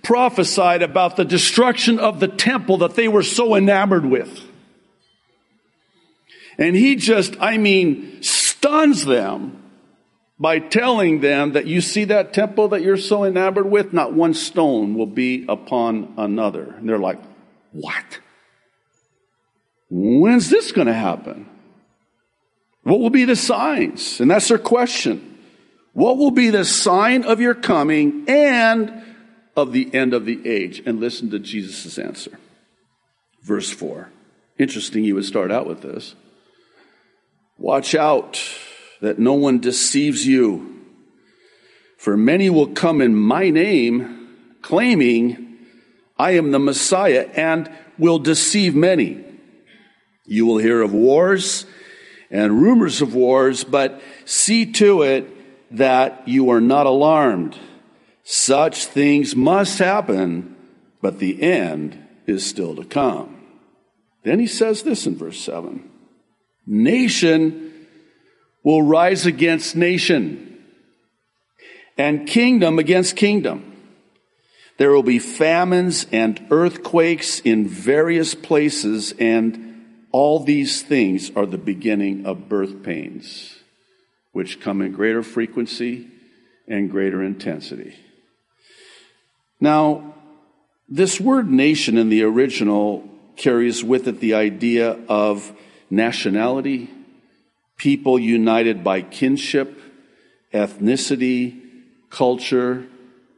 prophesied 0.03 0.83
about 0.83 1.17
the 1.17 1.25
destruction 1.25 1.99
of 1.99 2.21
the 2.21 2.29
temple 2.29 2.79
that 2.79 2.95
they 2.95 3.09
were 3.09 3.23
so 3.23 3.55
enamored 3.55 4.05
with. 4.05 4.41
And 6.59 6.77
he 6.77 6.97
just, 6.97 7.37
I 7.41 7.59
mean, 7.59 8.23
stuns 8.23 9.05
them 9.05 9.63
by 10.39 10.59
telling 10.59 11.21
them 11.21 11.53
that 11.53 11.67
you 11.67 11.81
see 11.81 12.05
that 12.05 12.33
temple 12.35 12.69
that 12.69 12.83
you're 12.83 12.97
so 12.97 13.25
enamored 13.25 13.71
with, 13.71 13.93
not 13.93 14.13
one 14.13 14.35
stone 14.35 14.95
will 14.95 15.07
be 15.07 15.47
upon 15.49 16.15
another. 16.17 16.75
And 16.77 16.89
they're 16.89 16.99
like, 16.99 17.21
what? 17.73 18.21
When's 19.91 20.51
this 20.51 20.73
going 20.73 20.87
to 20.87 20.93
happen? 20.93 21.49
What 22.85 23.01
will 23.01 23.11
be 23.11 23.25
the 23.25 23.37
signs? 23.37 24.21
And 24.21 24.31
that's 24.31 24.49
their 24.49 24.59
question. 24.59 25.39
What 25.95 26.19
will 26.19 26.31
be 26.31 26.51
the 26.51 26.65
sign 26.65 27.25
of 27.25 27.41
your 27.41 27.55
coming 27.55 28.25
and 28.29 29.03
of 29.57 29.73
the 29.73 29.93
end 29.95 30.13
of 30.13 30.27
the 30.27 30.47
age? 30.47 30.83
And 30.85 31.01
listen 31.01 31.31
to 31.31 31.39
Jesus' 31.39 31.99
answer. 31.99 32.39
Verse 33.43 33.71
4. 33.71 34.11
Interesting, 34.59 35.05
you 35.05 35.15
would 35.15 35.25
start 35.25 35.51
out 35.51 35.67
with 35.67 35.83
this. 35.83 36.15
Watch 37.59 37.95
out 37.95 38.41
that 39.01 39.19
no 39.19 39.35
one 39.35 39.59
deceives 39.61 40.27
you, 40.27 40.83
for 41.99 42.17
many 42.17 42.51
will 42.51 42.69
come 42.69 43.01
in 43.01 43.15
my 43.15 43.51
name, 43.51 44.29
claiming, 44.63 45.59
I 46.19 46.33
am 46.33 46.51
the 46.51 46.59
Messiah, 46.59 47.29
and 47.35 47.71
will 47.99 48.19
deceive 48.19 48.75
many. 48.75 49.25
You 50.27 50.47
will 50.47 50.59
hear 50.59 50.83
of 50.83 50.93
wars 50.93 51.67
and 52.35 52.61
rumors 52.61 53.01
of 53.01 53.15
wars, 53.15 53.63
but 53.63 54.03
see 54.25 54.67
to 54.73 55.03
it 55.03 55.31
that 55.77 56.27
you 56.27 56.51
are 56.51 56.61
not 56.61 56.85
alarmed. 56.85 57.57
Such 58.25 58.87
things 58.87 59.37
must 59.37 59.79
happen, 59.79 60.57
but 61.01 61.21
the 61.21 61.41
end 61.41 61.97
is 62.27 62.45
still 62.45 62.75
to 62.75 62.85
come. 62.85 63.41
Then 64.25 64.41
he 64.41 64.49
says 64.49 64.83
this 64.83 65.07
in 65.07 65.17
verse 65.17 65.39
7 65.41 65.89
Nation 66.67 67.87
will 68.65 68.83
rise 68.83 69.27
against 69.27 69.77
nation, 69.77 70.59
and 71.97 72.27
kingdom 72.27 72.81
against 72.81 73.15
kingdom. 73.15 73.77
There 74.79 74.91
will 74.91 75.05
be 75.05 75.21
famines 75.21 76.09
and 76.11 76.45
earthquakes 76.51 77.39
in 77.39 77.69
various 77.69 78.35
places, 78.35 79.15
and 79.21 79.64
all 80.15 80.39
these 80.39 80.81
things 80.81 81.33
are 81.35 81.45
the 81.45 81.59
beginning 81.59 82.25
of 82.25 82.49
birth 82.49 82.85
pains 82.85 83.57
which 84.31 84.61
come 84.61 84.81
in 84.81 84.93
greater 84.93 85.25
frequency 85.25 86.09
and 86.69 86.89
greater 86.89 87.21
intensity. 87.21 87.97
Now, 89.59 90.15
this 90.89 91.21
word 91.21 91.51
nation 91.51 91.99
in 91.99 92.11
the 92.11 92.23
original 92.23 93.09
carries 93.35 93.83
with 93.83 94.07
it 94.07 94.21
the 94.21 94.35
idea 94.35 94.97
of 95.09 95.53
nationality, 95.91 96.89
people 97.77 98.17
united 98.17 98.85
by 98.85 99.03
kinship, 99.03 99.81
ethnicity, 100.53 101.61
culture, 102.11 102.87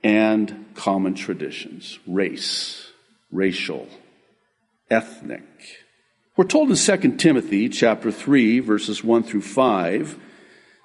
and 0.04 0.66
common 0.74 1.14
traditions, 1.14 1.98
race, 2.06 2.92
racial, 3.32 3.88
ethnic. 4.90 5.55
We're 6.36 6.44
told 6.44 6.68
in 6.68 6.76
2 6.76 7.16
Timothy 7.16 7.70
chapter 7.70 8.12
3 8.12 8.60
verses 8.60 9.02
1 9.02 9.22
through 9.22 9.40
5 9.40 10.18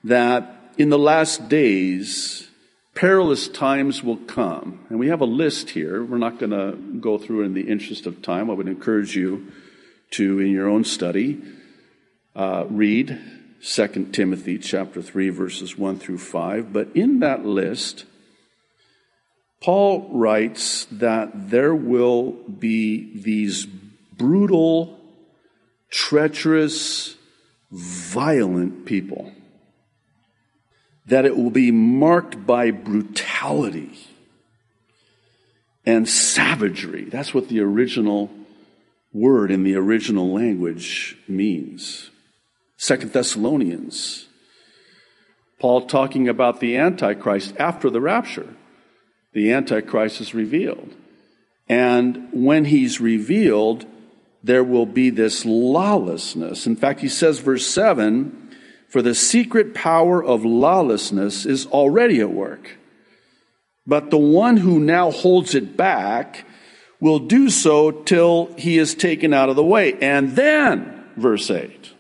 that 0.06 0.74
in 0.78 0.88
the 0.88 0.98
last 0.98 1.50
days 1.50 2.48
perilous 2.96 3.50
times 3.50 4.02
will 4.02 4.16
come. 4.16 4.86
And 4.88 4.98
we 4.98 5.10
have 5.10 5.20
a 5.20 5.26
list 5.26 5.72
here. 5.72 6.06
We're 6.06 6.20
not 6.20 6.40
going 6.40 6.52
to 6.52 6.78
go 7.02 7.18
through 7.18 7.44
in 7.44 7.54
the 7.54 7.68
interest 7.70 8.06
of 8.06 8.22
time. 8.22 8.50
I 8.50 8.54
would 8.54 8.70
encourage 8.70 9.18
you 9.18 9.52
to 10.12 10.40
in 10.40 10.52
your 10.52 10.70
own 10.70 10.86
study 10.86 11.42
uh, 12.34 12.64
read 12.70 13.20
2 13.62 14.08
Timothy 14.14 14.58
chapter 14.58 15.02
3 15.02 15.32
verses 15.32 15.78
1 15.78 16.00
through 16.00 16.20
5, 16.20 16.72
but 16.72 16.88
in 16.96 17.20
that 17.20 17.46
list 17.46 18.06
Paul 19.60 20.10
writes 20.14 20.86
that 20.86 21.50
there 21.50 21.76
will 21.76 22.32
be 22.32 23.12
these 23.20 23.66
brutal, 23.66 25.01
treacherous, 25.92 27.16
violent 27.72 28.86
people. 28.86 29.32
That 31.06 31.26
it 31.26 31.38
will 31.38 31.52
be 31.52 31.72
marked 31.72 32.46
by 32.46 32.72
brutality 32.72 34.00
and 35.86 36.08
savagery. 36.08 37.06
That's 37.06 37.34
what 37.34 37.50
the 37.50 37.60
original 37.60 38.32
word 39.14 39.52
in 39.52 39.64
the 39.64 39.76
original 39.76 40.34
language 40.34 41.18
means. 41.28 42.10
Second 42.78 43.14
Thessalonians, 43.14 44.28
Paul 45.60 45.86
talking 45.86 46.30
about 46.30 46.60
the 46.60 46.78
Antichrist 46.78 47.54
after 47.60 47.90
the 47.90 48.02
rapture 48.02 48.56
the 49.34 49.52
Antichrist 49.52 50.22
is 50.22 50.34
revealed. 50.34 50.94
And 51.68 52.28
when 52.34 52.66
he's 52.66 53.00
revealed, 53.00 53.86
there 54.44 54.64
will 54.64 54.86
be 54.86 55.10
this 55.10 55.46
lawlessness. 55.46 56.66
In 56.66 56.76
fact, 56.76 57.02
he 57.02 57.10
says, 57.10 57.40
verse 57.40 57.68
7 57.68 58.50
For 58.90 59.02
the 59.02 59.16
secret 59.16 59.74
power 59.74 60.24
of 60.24 60.44
lawlessness 60.44 61.46
is 61.46 61.66
already 61.68 62.20
at 62.20 62.32
work. 62.32 62.78
But 63.86 64.10
the 64.10 64.18
one 64.18 64.58
who 64.58 64.80
now 64.80 65.12
holds 65.12 65.56
it 65.56 65.76
back 65.76 66.46
will 67.00 67.20
do 67.20 67.50
so 67.50 67.92
till 67.92 68.54
he 68.58 68.78
is 68.78 68.94
taken 68.96 69.34
out 69.34 69.50
of 69.50 69.56
the 69.56 69.64
way. 69.64 69.94
And 70.02 70.36
then, 70.36 71.06
verse 71.18 71.50
8, 71.50 71.92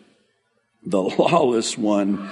the 0.85 1.01
lawless 1.01 1.77
one 1.77 2.29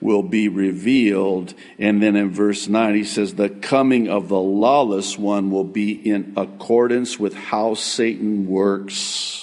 will 0.00 0.22
be 0.22 0.48
revealed. 0.48 1.54
And 1.78 2.02
then 2.02 2.16
in 2.16 2.30
verse 2.30 2.68
9, 2.68 2.94
he 2.94 3.04
says, 3.04 3.34
The 3.34 3.50
coming 3.50 4.08
of 4.08 4.28
the 4.28 4.40
lawless 4.40 5.18
one 5.18 5.50
will 5.50 5.64
be 5.64 5.92
in 5.92 6.32
accordance 6.36 7.18
with 7.18 7.34
how 7.34 7.74
Satan 7.74 8.46
works. 8.46 9.37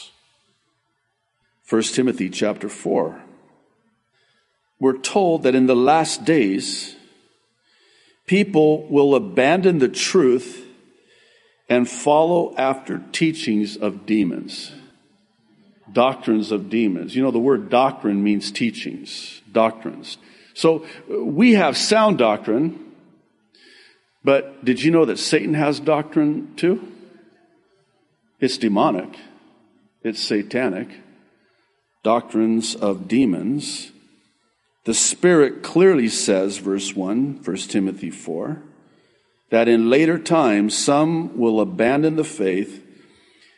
1 1.69 1.81
Timothy 1.81 2.29
chapter 2.29 2.69
4. 2.69 3.21
We're 4.79 4.97
told 4.97 5.43
that 5.43 5.55
in 5.55 5.65
the 5.65 5.75
last 5.75 6.23
days, 6.23 6.95
people 8.27 8.85
will 8.87 9.15
abandon 9.15 9.79
the 9.79 9.89
truth 9.89 10.63
and 11.67 11.89
follow 11.89 12.55
after 12.55 13.01
teachings 13.11 13.77
of 13.77 14.05
demons. 14.05 14.73
Doctrines 15.91 16.51
of 16.51 16.69
demons. 16.69 17.15
You 17.15 17.23
know, 17.23 17.31
the 17.31 17.39
word 17.39 17.69
doctrine 17.69 18.23
means 18.23 18.51
teachings, 18.51 19.41
doctrines. 19.51 20.17
So 20.53 20.85
we 21.09 21.53
have 21.53 21.77
sound 21.77 22.19
doctrine, 22.19 22.91
but 24.23 24.63
did 24.63 24.83
you 24.83 24.91
know 24.91 25.05
that 25.05 25.17
Satan 25.17 25.55
has 25.55 25.79
doctrine 25.79 26.53
too? 26.55 26.91
It's 28.39 28.57
demonic, 28.57 29.17
it's 30.03 30.21
satanic. 30.21 30.89
Doctrines 32.05 32.75
of 32.75 33.07
demons. 33.07 33.91
The 34.83 34.93
Spirit 34.93 35.63
clearly 35.63 36.07
says, 36.07 36.59
verse 36.59 36.95
1, 36.95 37.41
1 37.43 37.55
Timothy 37.57 38.11
4, 38.11 38.61
that 39.49 39.67
in 39.67 39.89
later 39.89 40.19
times 40.19 40.77
some 40.77 41.35
will 41.35 41.59
abandon 41.59 42.15
the 42.15 42.23
faith 42.23 42.85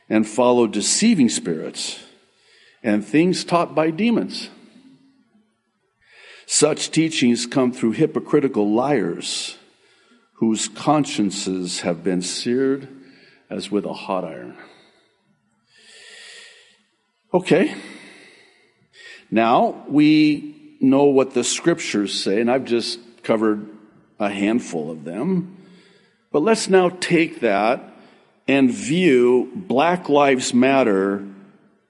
and 0.07 0.25
follow 0.25 0.65
deceiving 0.65 1.27
spirits 1.27 1.99
and 2.81 3.05
things 3.05 3.43
taught 3.43 3.75
by 3.75 3.91
demons. 3.91 4.49
Such 6.45 6.89
teachings 6.89 7.45
come 7.47 7.73
through 7.73 7.91
hypocritical 7.91 8.73
liars 8.73 9.57
whose 10.35 10.69
consciences 10.69 11.81
have 11.81 12.01
been 12.01 12.21
seared 12.21 12.87
as 13.49 13.69
with 13.69 13.83
a 13.83 13.93
hot 13.93 14.23
iron. 14.23 14.55
Okay. 17.33 17.75
Now 19.29 19.85
we 19.87 20.77
know 20.79 21.05
what 21.05 21.33
the 21.33 21.43
scriptures 21.43 22.23
say, 22.23 22.39
and 22.39 22.49
I've 22.49 22.65
just 22.65 22.99
covered 23.23 23.67
a 24.19 24.29
handful 24.29 24.91
of 24.91 25.03
them. 25.03 25.57
But 26.31 26.41
let's 26.41 26.69
now 26.69 26.89
take 26.89 27.41
that 27.41 27.93
and 28.47 28.71
view 28.71 29.51
Black 29.55 30.09
Lives 30.09 30.53
Matter 30.53 31.25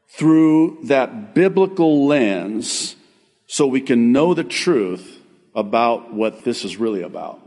through 0.10 0.80
that 0.86 1.34
biblical 1.36 2.08
lens 2.08 2.96
so 3.46 3.68
we 3.68 3.82
can 3.82 4.12
know 4.12 4.34
the 4.34 4.44
truth 4.44 5.22
about 5.56 6.14
what 6.14 6.44
this 6.44 6.66
is 6.66 6.78
really 6.78 7.02
about. 7.02 7.40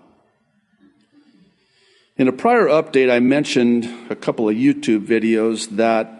In 2.16 2.28
a 2.28 2.32
prior 2.32 2.66
update, 2.66 3.10
I 3.10 3.18
mentioned 3.18 3.88
a 4.10 4.16
couple 4.16 4.48
of 4.48 4.54
YouTube 4.54 5.06
videos 5.06 5.68
that 5.76 6.19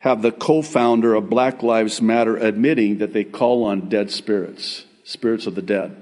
have 0.00 0.22
the 0.22 0.32
co 0.32 0.62
founder 0.62 1.14
of 1.14 1.28
Black 1.28 1.62
Lives 1.62 2.00
Matter 2.00 2.36
admitting 2.36 2.98
that 2.98 3.12
they 3.12 3.24
call 3.24 3.64
on 3.64 3.88
dead 3.88 4.10
spirits, 4.10 4.84
spirits 5.04 5.46
of 5.46 5.54
the 5.54 5.62
dead. 5.62 5.96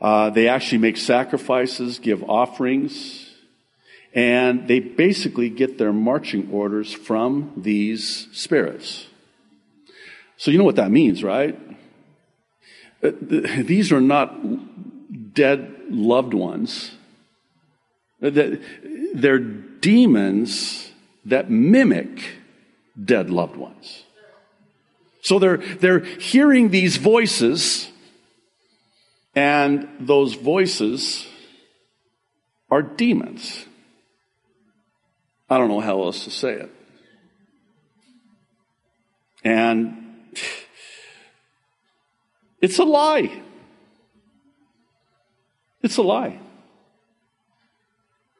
Uh, 0.00 0.30
they 0.30 0.48
actually 0.48 0.78
make 0.78 0.96
sacrifices, 0.96 1.98
give 1.98 2.22
offerings, 2.28 3.30
and 4.14 4.68
they 4.68 4.80
basically 4.80 5.48
get 5.48 5.78
their 5.78 5.92
marching 5.92 6.50
orders 6.50 6.92
from 6.92 7.52
these 7.56 8.28
spirits. 8.32 9.06
So 10.36 10.50
you 10.50 10.58
know 10.58 10.64
what 10.64 10.76
that 10.76 10.90
means, 10.90 11.22
right? 11.22 11.58
Uh, 13.02 13.12
these 13.20 13.92
are 13.92 14.00
not 14.00 14.34
dead 15.34 15.72
loved 15.88 16.34
ones. 16.34 16.92
Uh, 18.22 18.30
they're 19.14 19.38
demons 19.38 20.91
that 21.24 21.50
mimic 21.50 22.22
dead 23.02 23.30
loved 23.30 23.56
ones. 23.56 24.04
So 25.22 25.38
they're, 25.38 25.58
they're 25.58 26.00
hearing 26.00 26.70
these 26.70 26.96
voices, 26.96 27.88
and 29.34 29.88
those 30.00 30.34
voices 30.34 31.26
are 32.70 32.82
demons. 32.82 33.66
I 35.48 35.58
don't 35.58 35.68
know 35.68 35.80
how 35.80 36.02
else 36.02 36.24
to 36.24 36.30
say 36.30 36.54
it. 36.54 36.70
And 39.44 40.28
it's 42.60 42.78
a 42.78 42.84
lie. 42.84 43.42
It's 45.82 45.96
a 45.96 46.02
lie. 46.02 46.38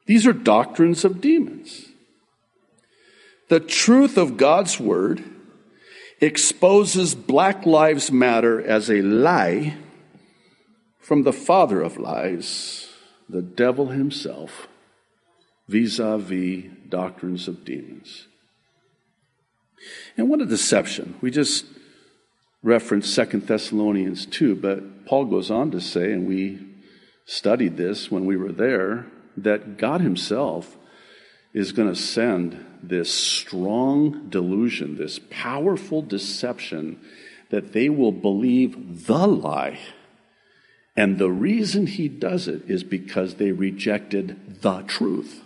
These 0.06 0.26
are 0.26 0.32
doctrines 0.32 1.04
of 1.04 1.20
demons. 1.20 1.91
The 3.52 3.60
truth 3.60 4.16
of 4.16 4.38
God's 4.38 4.80
word 4.80 5.22
exposes 6.22 7.14
Black 7.14 7.66
Lives 7.66 8.10
Matter 8.10 8.58
as 8.62 8.88
a 8.88 9.02
lie 9.02 9.76
from 10.98 11.24
the 11.24 11.34
father 11.34 11.82
of 11.82 11.98
lies, 11.98 12.88
the 13.28 13.42
devil 13.42 13.88
himself, 13.88 14.68
vis 15.68 15.98
a 15.98 16.16
vis 16.16 16.64
doctrines 16.88 17.46
of 17.46 17.62
demons. 17.62 18.26
And 20.16 20.30
what 20.30 20.40
a 20.40 20.46
deception. 20.46 21.16
We 21.20 21.30
just 21.30 21.66
referenced 22.62 23.12
Second 23.12 23.46
Thessalonians 23.46 24.24
2, 24.24 24.56
but 24.56 25.04
Paul 25.04 25.26
goes 25.26 25.50
on 25.50 25.70
to 25.72 25.80
say, 25.82 26.10
and 26.10 26.26
we 26.26 26.58
studied 27.26 27.76
this 27.76 28.10
when 28.10 28.24
we 28.24 28.38
were 28.38 28.52
there, 28.52 29.08
that 29.36 29.76
God 29.76 30.00
Himself 30.00 30.78
is 31.52 31.72
going 31.72 31.88
to 31.88 32.00
send 32.00 32.64
this 32.82 33.12
strong 33.12 34.28
delusion, 34.28 34.96
this 34.96 35.20
powerful 35.30 36.02
deception, 36.02 36.98
that 37.50 37.72
they 37.72 37.88
will 37.88 38.12
believe 38.12 39.06
the 39.06 39.26
lie. 39.26 39.78
And 40.96 41.18
the 41.18 41.30
reason 41.30 41.86
He 41.86 42.08
does 42.08 42.48
it 42.48 42.68
is 42.68 42.82
because 42.84 43.34
they 43.34 43.52
rejected 43.52 44.60
the 44.62 44.82
truth. 44.82 45.42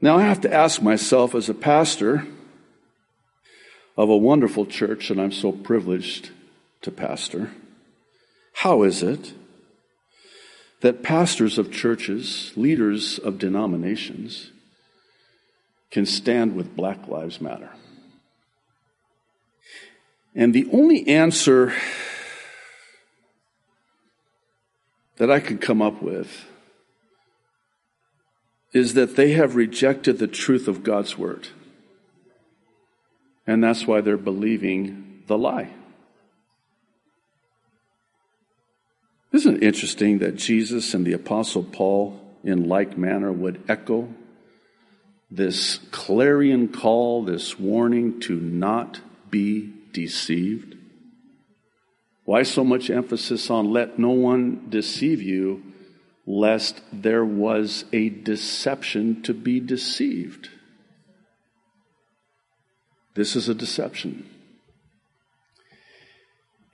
Now, 0.00 0.18
I 0.18 0.22
have 0.22 0.40
to 0.42 0.52
ask 0.52 0.82
myself 0.82 1.34
as 1.34 1.48
a 1.48 1.54
pastor, 1.54 2.26
of 3.96 4.08
a 4.08 4.16
wonderful 4.16 4.66
church 4.66 5.08
that 5.08 5.18
I'm 5.18 5.32
so 5.32 5.52
privileged 5.52 6.30
to 6.82 6.90
pastor. 6.90 7.52
How 8.54 8.82
is 8.82 9.02
it 9.02 9.32
that 10.84 11.02
pastors 11.02 11.56
of 11.56 11.72
churches, 11.72 12.52
leaders 12.56 13.18
of 13.18 13.38
denominations, 13.38 14.50
can 15.90 16.04
stand 16.04 16.54
with 16.54 16.76
Black 16.76 17.08
Lives 17.08 17.40
Matter? 17.40 17.70
And 20.34 20.52
the 20.52 20.68
only 20.70 21.08
answer 21.08 21.72
that 25.16 25.30
I 25.30 25.40
can 25.40 25.56
come 25.56 25.80
up 25.80 26.02
with 26.02 26.44
is 28.74 28.92
that 28.92 29.16
they 29.16 29.32
have 29.32 29.56
rejected 29.56 30.18
the 30.18 30.28
truth 30.28 30.68
of 30.68 30.82
God's 30.82 31.16
word. 31.16 31.48
And 33.46 33.64
that's 33.64 33.86
why 33.86 34.02
they're 34.02 34.18
believing 34.18 35.22
the 35.28 35.38
lie. 35.38 35.70
Isn't 39.34 39.56
it 39.56 39.62
interesting 39.64 40.20
that 40.20 40.36
Jesus 40.36 40.94
and 40.94 41.04
the 41.04 41.12
Apostle 41.12 41.64
Paul, 41.64 42.20
in 42.44 42.68
like 42.68 42.96
manner, 42.96 43.32
would 43.32 43.64
echo 43.68 44.14
this 45.28 45.80
clarion 45.90 46.68
call, 46.68 47.24
this 47.24 47.58
warning 47.58 48.20
to 48.20 48.36
not 48.36 49.00
be 49.30 49.72
deceived? 49.92 50.76
Why 52.24 52.44
so 52.44 52.62
much 52.62 52.90
emphasis 52.90 53.50
on 53.50 53.72
let 53.72 53.98
no 53.98 54.10
one 54.10 54.66
deceive 54.68 55.20
you, 55.20 55.64
lest 56.24 56.80
there 56.92 57.24
was 57.24 57.86
a 57.92 58.10
deception 58.10 59.20
to 59.22 59.34
be 59.34 59.58
deceived? 59.58 60.48
This 63.16 63.34
is 63.34 63.48
a 63.48 63.54
deception. 63.54 64.30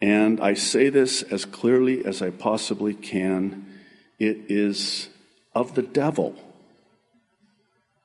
And 0.01 0.41
I 0.41 0.55
say 0.55 0.89
this 0.89 1.23
as 1.23 1.45
clearly 1.45 2.05
as 2.05 2.23
I 2.23 2.31
possibly 2.31 2.95
can. 2.95 3.67
It 4.19 4.39
is 4.49 5.09
of 5.55 5.75
the 5.75 5.83
devil. 5.83 6.37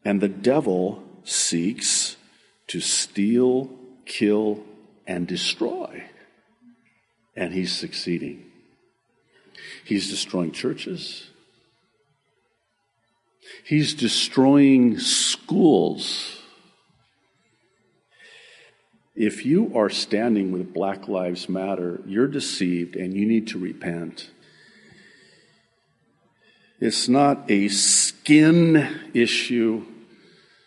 And 0.03 0.21
the 0.21 0.29
devil 0.29 1.03
seeks 1.23 2.17
to 2.67 2.79
steal, 2.81 3.69
kill, 4.05 4.63
and 5.07 5.27
destroy. 5.27 6.03
And 7.35 7.53
he's 7.53 7.75
succeeding. 7.75 8.45
He's 9.83 10.09
destroying 10.09 10.51
churches. 10.51 11.29
He's 13.63 13.93
destroying 13.93 14.99
schools. 14.99 16.41
If 19.15 19.45
you 19.45 19.71
are 19.75 19.89
standing 19.89 20.51
with 20.51 20.73
Black 20.73 21.07
Lives 21.07 21.47
Matter, 21.47 22.01
you're 22.05 22.27
deceived 22.27 22.97
and 22.97 23.13
you 23.13 23.25
need 23.25 23.47
to 23.47 23.57
repent. 23.57 24.29
It's 26.81 27.07
not 27.07 27.49
a 27.49 27.69
skin 27.69 28.99
issue, 29.13 29.85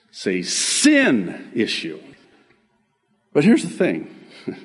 it's 0.09 0.27
a 0.27 0.43
sin 0.43 1.51
issue. 1.55 2.01
But 3.35 3.45
here's 3.45 3.63
the 3.63 3.69
thing 3.69 4.17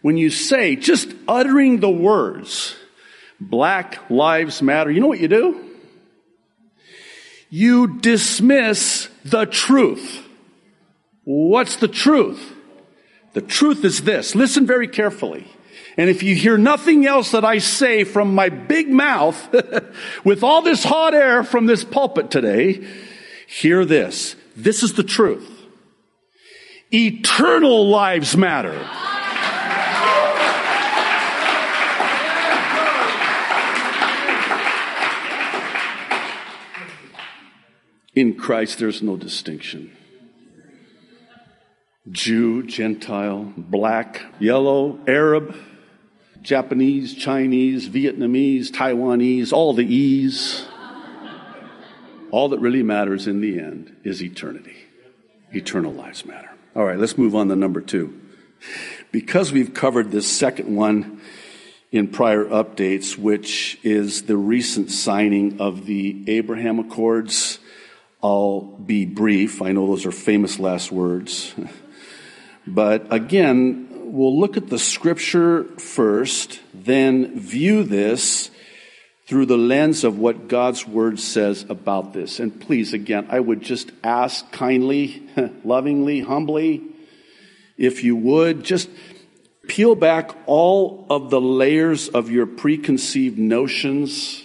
when 0.00 0.16
you 0.16 0.30
say, 0.30 0.74
just 0.74 1.12
uttering 1.28 1.80
the 1.80 1.90
words, 1.90 2.74
Black 3.38 4.08
Lives 4.08 4.62
Matter, 4.62 4.90
you 4.90 5.00
know 5.00 5.06
what 5.06 5.20
you 5.20 5.28
do? 5.28 5.66
You 7.50 7.98
dismiss 8.00 9.10
the 9.22 9.44
truth. 9.44 10.26
What's 11.24 11.76
the 11.76 11.88
truth? 11.88 12.54
The 13.32 13.42
truth 13.42 13.84
is 13.84 14.02
this. 14.02 14.34
Listen 14.34 14.66
very 14.66 14.88
carefully. 14.88 15.46
And 15.96 16.08
if 16.08 16.22
you 16.22 16.34
hear 16.34 16.56
nothing 16.56 17.06
else 17.06 17.32
that 17.32 17.44
I 17.44 17.58
say 17.58 18.04
from 18.04 18.34
my 18.34 18.48
big 18.48 18.88
mouth, 18.88 19.54
with 20.24 20.42
all 20.42 20.62
this 20.62 20.84
hot 20.84 21.14
air 21.14 21.44
from 21.44 21.66
this 21.66 21.84
pulpit 21.84 22.30
today, 22.30 22.86
hear 23.46 23.84
this. 23.84 24.36
This 24.56 24.82
is 24.82 24.94
the 24.94 25.04
truth. 25.04 25.48
Eternal 26.92 27.88
lives 27.88 28.36
matter. 28.36 28.88
In 38.14 38.34
Christ, 38.34 38.78
there's 38.78 39.02
no 39.02 39.16
distinction. 39.16 39.96
Jew, 42.10 42.62
Gentile, 42.64 43.52
black, 43.56 44.22
yellow, 44.38 44.98
Arab, 45.06 45.56
Japanese, 46.42 47.14
Chinese, 47.14 47.88
Vietnamese, 47.88 48.70
Taiwanese, 48.70 49.52
all 49.52 49.72
the 49.72 49.84
E's. 49.84 50.66
All 52.30 52.48
that 52.50 52.60
really 52.60 52.82
matters 52.82 53.26
in 53.26 53.40
the 53.40 53.58
end 53.58 53.96
is 54.04 54.22
eternity. 54.22 54.76
Eternal 55.52 55.92
lives 55.92 56.24
matter. 56.24 56.50
All 56.76 56.84
right, 56.84 56.98
let's 56.98 57.18
move 57.18 57.34
on 57.34 57.48
to 57.48 57.56
number 57.56 57.80
two. 57.80 58.18
Because 59.10 59.52
we've 59.52 59.74
covered 59.74 60.10
this 60.10 60.30
second 60.30 60.74
one 60.74 61.20
in 61.90 62.06
prior 62.08 62.44
updates, 62.44 63.18
which 63.18 63.78
is 63.82 64.22
the 64.22 64.36
recent 64.36 64.90
signing 64.92 65.60
of 65.60 65.86
the 65.86 66.24
Abraham 66.28 66.78
Accords, 66.78 67.58
I'll 68.22 68.60
be 68.60 69.06
brief. 69.06 69.60
I 69.60 69.72
know 69.72 69.88
those 69.88 70.06
are 70.06 70.12
famous 70.12 70.60
last 70.60 70.92
words. 70.92 71.54
But 72.66 73.12
again, 73.12 73.88
we'll 74.12 74.38
look 74.38 74.56
at 74.56 74.68
the 74.68 74.78
scripture 74.78 75.64
first, 75.78 76.60
then 76.74 77.38
view 77.38 77.82
this 77.84 78.50
through 79.26 79.46
the 79.46 79.56
lens 79.56 80.02
of 80.02 80.18
what 80.18 80.48
God's 80.48 80.86
word 80.86 81.20
says 81.20 81.64
about 81.68 82.12
this. 82.12 82.40
And 82.40 82.60
please, 82.60 82.92
again, 82.92 83.28
I 83.30 83.38
would 83.38 83.62
just 83.62 83.92
ask 84.02 84.50
kindly, 84.50 85.22
lovingly, 85.64 86.20
humbly, 86.20 86.82
if 87.78 88.02
you 88.02 88.16
would, 88.16 88.64
just 88.64 88.90
peel 89.68 89.94
back 89.94 90.36
all 90.46 91.06
of 91.08 91.30
the 91.30 91.40
layers 91.40 92.08
of 92.08 92.30
your 92.30 92.46
preconceived 92.46 93.38
notions. 93.38 94.42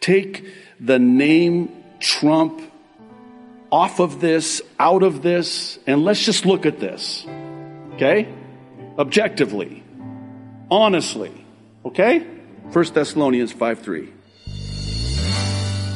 Take 0.00 0.44
the 0.78 0.98
name 0.98 1.72
Trump 1.98 2.69
off 3.70 4.00
of 4.00 4.20
this, 4.20 4.62
out 4.78 5.02
of 5.02 5.22
this, 5.22 5.78
and 5.86 6.04
let's 6.04 6.24
just 6.24 6.44
look 6.44 6.66
at 6.66 6.80
this. 6.80 7.24
Okay? 7.94 8.32
Objectively. 8.98 9.82
Honestly. 10.70 11.32
Okay? 11.84 12.20
1 12.72 12.84
Thessalonians 12.94 13.52
5 13.52 13.80
3. 13.80 14.12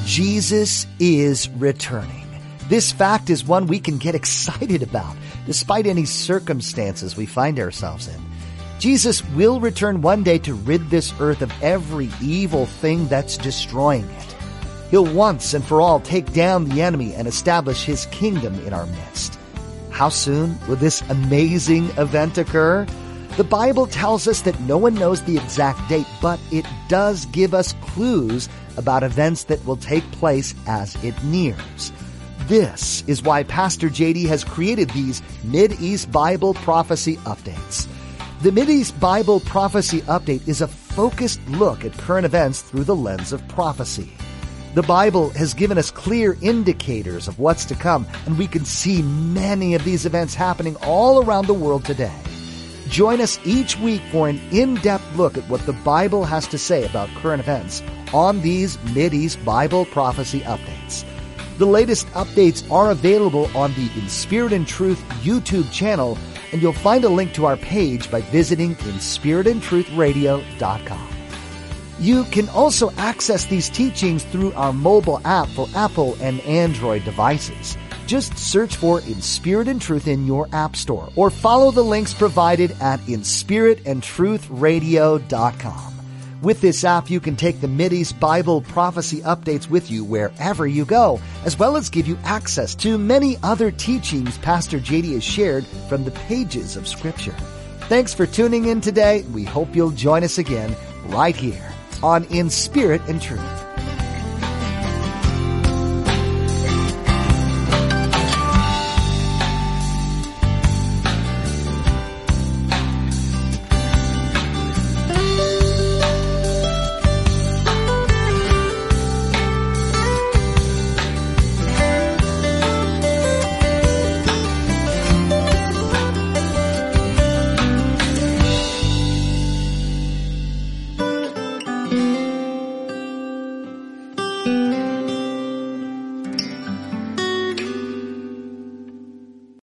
Jesus 0.05 0.87
is 0.99 1.49
returning. 1.49 2.27
This 2.69 2.93
fact 2.93 3.31
is 3.31 3.45
one 3.45 3.67
we 3.67 3.81
can 3.81 3.99
get 3.99 4.15
excited 4.15 4.83
about, 4.83 5.17
despite 5.47 5.87
any 5.87 6.05
circumstances 6.05 7.17
we 7.17 7.27
find 7.27 7.59
ourselves 7.59 8.09
in. 8.09 8.21
Jesus 8.79 9.25
will 9.31 9.61
return 9.61 10.03
one 10.03 10.23
day 10.23 10.39
to 10.39 10.55
rid 10.55 10.91
this 10.91 11.13
earth 11.21 11.43
of 11.43 11.53
every 11.63 12.11
evil 12.23 12.67
thing 12.67 13.07
that's 13.09 13.37
destroying 13.37 14.05
it. 14.05 14.34
He'll 14.95 15.05
once 15.05 15.55
and 15.55 15.65
for 15.65 15.81
all 15.81 15.99
take 15.99 16.33
down 16.33 16.67
the 16.67 16.81
enemy 16.81 17.17
and 17.17 17.27
establish 17.27 17.85
his 17.85 18.07
kingdom 18.13 18.55
in 18.65 18.73
our 18.73 18.87
midst. 18.87 19.37
How 19.91 20.09
soon 20.09 20.57
will 20.69 20.77
this 20.77 21.03
amazing 21.09 21.87
event 21.99 22.39
occur? 22.39 22.87
The 23.37 23.43
Bible 23.43 23.89
tells 23.89 24.29
us 24.29 24.43
that 24.43 24.61
no 24.61 24.79
one 24.79 24.95
knows 24.95 25.21
the 25.23 25.37
exact 25.37 25.89
date, 25.89 26.07
but 26.23 26.39
it 26.53 26.65
does 26.87 27.27
give 27.27 27.55
us 27.55 27.75
clues 27.81 28.49
about 28.77 29.03
events 29.03 29.43
that 29.51 29.65
will 29.65 29.79
take 29.79 30.09
place 30.13 30.55
as 30.69 30.95
it 31.03 31.21
nears. 31.25 31.93
This 32.47 33.03
is 33.09 33.21
why 33.21 33.43
Pastor 33.43 33.89
JD 33.89 34.27
has 34.27 34.45
created 34.45 34.91
these 34.91 35.23
Mid-East 35.43 36.13
Bible 36.13 36.55
Prophecy 36.55 37.17
Updates. 37.25 37.89
The 38.43 38.53
Mid-East 38.53 39.01
Bible 39.01 39.41
Prophecy 39.41 40.03
Update 40.03 40.47
is 40.47 40.61
a 40.61 40.69
focused 40.69 41.45
look 41.49 41.85
at 41.85 41.99
current 41.99 42.27
events 42.27 42.63
through 42.63 42.85
the 42.85 42.95
lens 42.95 43.33
of 43.33 43.49
prophecy. 43.49 44.13
The 44.75 44.83
Bible 44.83 45.31
has 45.31 45.55
given 45.55 45.79
us 45.79 45.91
clear 45.93 46.37
indicators 46.43 47.29
of 47.29 47.39
what's 47.39 47.65
to 47.67 47.77
come, 47.77 48.09
and 48.27 48.37
we 48.37 48.49
can 48.49 48.65
see 48.65 49.03
many 49.03 49.77
of 49.77 49.85
these 49.85 50.05
events 50.05 50.35
happening 50.35 50.75
all 50.83 51.23
around 51.23 51.47
the 51.47 51.55
world 51.55 51.85
today. 51.85 52.13
Join 52.89 53.21
us 53.21 53.39
each 53.45 53.79
week 53.79 54.03
for 54.11 54.29
an 54.29 54.41
in-depth 54.51 55.15
look 55.15 55.39
at 55.39 55.49
what 55.49 55.65
the 55.65 55.75
Bible 55.75 56.25
has 56.25 56.49
to 56.49 56.59
say 56.59 56.85
about 56.85 57.09
current 57.11 57.41
events 57.41 57.85
on 58.13 58.41
these 58.41 58.77
Mid-East 58.93 59.45
Bible 59.45 59.85
Prophecy 59.85 60.41
Updates. 60.41 61.05
The 61.59 61.67
latest 61.67 62.09
updates 62.09 62.69
are 62.69 62.91
available 62.91 63.49
on 63.57 63.73
the 63.75 63.89
In 63.95 64.09
Spirit 64.09 64.53
and 64.53 64.67
Truth 64.67 64.99
YouTube 65.23 65.71
channel, 65.71 66.19
and 66.51 66.61
you'll 66.61 66.73
find 66.73 67.05
a 67.05 67.09
link 67.09 67.33
to 67.35 67.47
our 67.47 67.57
page 67.57 68.11
by 68.11 68.23
visiting 68.23 68.75
inspiritandtruthradio.com. 68.75 71.14
You 72.01 72.25
can 72.25 72.49
also 72.49 72.91
access 72.97 73.45
these 73.45 73.69
teachings 73.69 74.25
through 74.25 74.53
our 74.55 74.73
mobile 74.73 75.21
app 75.25 75.47
for 75.49 75.69
Apple 75.77 76.17
and 76.21 76.41
Android 76.41 77.05
devices. 77.05 77.79
Just 78.07 78.37
search 78.37 78.75
for 78.77 79.01
In 79.01 79.23
Spirit 79.23 79.69
and 79.69 79.81
Truth 79.81 80.09
in 80.09 80.27
your 80.27 80.49
App 80.53 80.77
Store 80.77 81.09
or 81.17 81.31
follow 81.31 81.71
the 81.71 81.85
links 81.85 82.13
provided 82.13 82.73
at 82.81 83.01
inspiritandtruthradio.com. 83.01 85.91
With 86.43 86.61
this 86.61 86.85
app, 86.85 87.09
you 87.09 87.21
can 87.21 87.37
take 87.37 87.63
the 87.63 87.69
Mideast 87.69 88.21
Bible 88.21 88.61
prophecy 88.61 89.23
updates 89.23 89.71
with 89.71 89.91
you 89.91 90.05
wherever 90.05 90.67
you 90.67 90.85
go, 90.85 91.19
as 91.47 91.59
well 91.59 91.75
as 91.77 91.89
give 91.89 92.07
you 92.07 92.19
access 92.25 92.75
to 92.77 92.99
many 92.99 93.39
other 93.43 93.71
teachings 93.71 94.37
Pastor 94.39 94.79
JD 94.79 95.15
has 95.15 95.25
shared 95.25 95.65
from 95.89 96.05
the 96.05 96.11
pages 96.11 96.77
of 96.77 96.87
Scripture. 96.87 97.35
Thanks 97.89 98.13
for 98.13 98.27
tuning 98.27 98.67
in 98.67 98.83
today. 98.83 99.23
We 99.33 99.45
hope 99.45 99.75
you'll 99.75 99.93
join 99.93 100.23
us 100.23 100.37
again 100.37 100.77
right 101.07 101.37
here 101.37 101.74
on 102.03 102.25
In 102.25 102.51
Spirit 102.51 103.01
and 103.09 103.21
Truth. 103.21 103.64